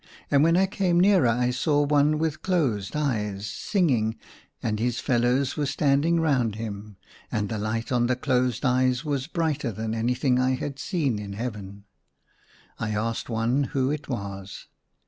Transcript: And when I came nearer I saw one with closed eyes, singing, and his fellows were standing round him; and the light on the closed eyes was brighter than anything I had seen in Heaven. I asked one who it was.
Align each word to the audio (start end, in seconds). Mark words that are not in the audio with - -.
And 0.31 0.41
when 0.43 0.57
I 0.57 0.65
came 0.65 0.99
nearer 0.99 1.27
I 1.27 1.51
saw 1.51 1.83
one 1.83 2.17
with 2.17 2.41
closed 2.41 2.95
eyes, 2.95 3.45
singing, 3.45 4.15
and 4.63 4.79
his 4.79 4.99
fellows 4.99 5.55
were 5.55 5.67
standing 5.67 6.19
round 6.19 6.55
him; 6.55 6.97
and 7.31 7.49
the 7.49 7.59
light 7.59 7.91
on 7.91 8.07
the 8.07 8.15
closed 8.15 8.65
eyes 8.65 9.05
was 9.05 9.27
brighter 9.27 9.71
than 9.71 9.93
anything 9.93 10.39
I 10.39 10.55
had 10.55 10.79
seen 10.79 11.19
in 11.19 11.33
Heaven. 11.33 11.83
I 12.79 12.95
asked 12.95 13.29
one 13.29 13.65
who 13.65 13.91
it 13.91 14.09
was. 14.09 14.65